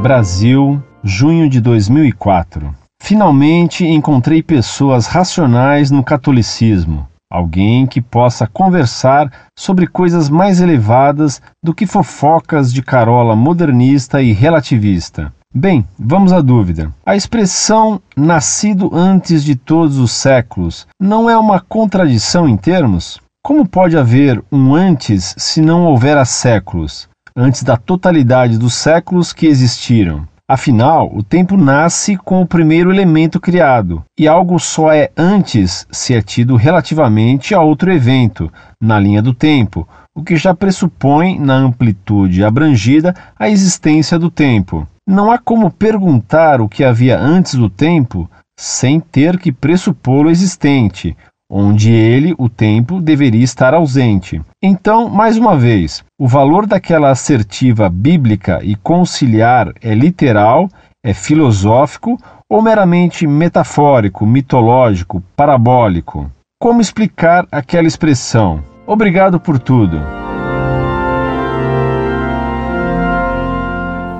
[0.00, 2.74] Brasil, junho de 2004.
[3.02, 7.06] Finalmente encontrei pessoas racionais no catolicismo.
[7.30, 14.32] Alguém que possa conversar sobre coisas mais elevadas do que fofocas de carola modernista e
[14.32, 15.30] relativista.
[15.54, 16.90] Bem, vamos à dúvida.
[17.04, 23.20] A expressão nascido antes de todos os séculos não é uma contradição em termos?
[23.44, 29.32] Como pode haver um antes se não houver há séculos, antes da totalidade dos séculos
[29.32, 30.28] que existiram?
[30.48, 36.12] Afinal, o tempo nasce com o primeiro elemento criado, e algo só é antes se
[36.12, 41.54] é tido relativamente a outro evento, na linha do tempo, o que já pressupõe, na
[41.54, 44.88] amplitude abrangida, a existência do tempo.
[45.08, 51.16] Não há como perguntar o que havia antes do tempo sem ter que pressupô-lo existente,
[51.50, 54.40] onde ele, o tempo, deveria estar ausente.
[54.62, 60.68] Então, mais uma vez, o valor daquela assertiva bíblica e conciliar é literal,
[61.04, 62.16] é filosófico
[62.48, 66.30] ou meramente metafórico, mitológico, parabólico?
[66.60, 68.62] Como explicar aquela expressão?
[68.86, 70.00] Obrigado por tudo.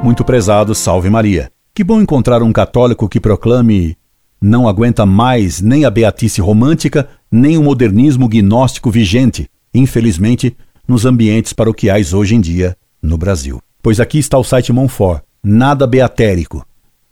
[0.03, 1.53] Muito prezado, salve Maria.
[1.75, 3.97] Que bom encontrar um católico que proclame
[4.41, 10.57] não aguenta mais nem a beatice romântica, nem o modernismo gnóstico vigente, infelizmente,
[10.89, 13.61] nos ambientes paroquiais hoje em dia no Brasil.
[13.83, 16.65] Pois aqui está o site Monfort, nada beatérico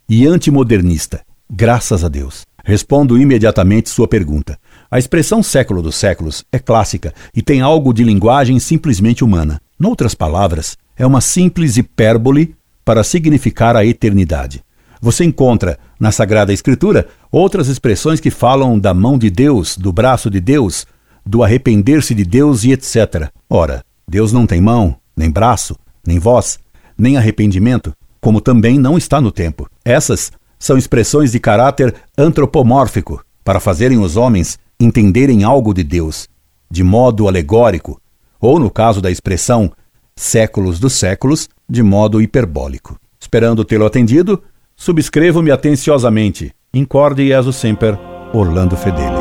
[0.07, 1.21] e antimodernista.
[1.49, 2.43] Graças a Deus.
[2.63, 4.59] Respondo imediatamente sua pergunta.
[4.91, 9.61] A expressão século dos séculos é clássica e tem algo de linguagem simplesmente humana.
[9.79, 14.61] Noutras palavras, é uma simples hipérbole para significar a eternidade.
[15.01, 20.29] Você encontra na Sagrada Escritura outras expressões que falam da mão de Deus, do braço
[20.29, 20.87] de Deus,
[21.25, 23.29] do arrepender-se de Deus e etc.
[23.49, 25.75] Ora, Deus não tem mão, nem braço,
[26.05, 26.57] nem voz,
[26.97, 29.69] nem arrependimento, como também não está no tempo.
[29.83, 36.27] Essas são expressões de caráter antropomórfico, para fazerem os homens entenderem algo de Deus,
[36.69, 37.99] de modo alegórico,
[38.39, 39.71] ou no caso da expressão
[40.15, 42.99] séculos dos séculos, de modo hiperbólico.
[43.19, 44.41] Esperando tê-lo atendido,
[44.81, 46.55] Subscrevo-me atenciosamente.
[46.73, 47.99] Incorde Jesus Semper,
[48.31, 49.18] Orlando Fedeli.